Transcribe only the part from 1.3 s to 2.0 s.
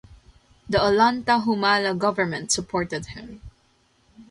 Humala